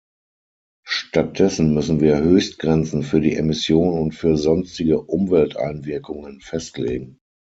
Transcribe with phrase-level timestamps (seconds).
[0.83, 7.19] Stattdessen müssen wir Höchstgrenzen für die Emission und für sonstige Umwelteinwirkungen festlegen.